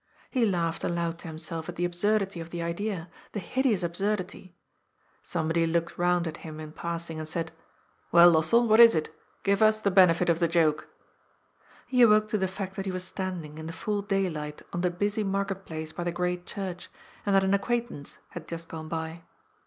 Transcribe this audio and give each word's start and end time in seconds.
He 0.31 0.47
laughed 0.47 0.83
aloud 0.83 1.19
to 1.19 1.27
him 1.27 1.37
self 1.37 1.69
at 1.69 1.75
the 1.75 1.85
absurdity 1.85 2.39
of 2.39 2.49
the 2.49 2.63
idea, 2.63 3.07
the 3.33 3.39
hideous 3.39 3.83
absurdity. 3.83 4.55
Somebody 5.21 5.67
looked 5.67 5.95
round 5.95 6.27
at 6.27 6.37
him 6.37 6.59
in 6.59 6.71
passing, 6.71 7.19
and 7.19 7.27
said:" 7.27 7.51
Well, 8.11 8.31
Lossell, 8.31 8.67
what 8.67 8.79
is 8.79 8.95
it? 8.95 9.13
Give 9.43 9.61
us 9.61 9.79
the 9.79 9.91
benefit 9.91 10.27
of 10.27 10.39
the 10.39 10.47
joke!" 10.47 10.87
He 11.87 12.01
awoke 12.01 12.29
to 12.29 12.39
the 12.39 12.47
fact 12.47 12.77
that 12.77 12.87
he 12.87 12.91
was 12.91 13.03
standing, 13.03 13.59
in 13.59 13.67
the 13.67 13.73
full 13.73 14.01
daylight, 14.01 14.63
on 14.73 14.81
the 14.81 14.89
busy 14.89 15.23
market 15.23 15.65
place 15.65 15.93
by 15.93 16.03
the 16.03 16.11
Great 16.11 16.47
Church, 16.47 16.89
and 17.23 17.35
that 17.35 17.43
an 17.43 17.53
acquaintance 17.53 18.17
had 18.29 18.47
just 18.47 18.69
gone 18.69 18.87
by. 18.87 19.21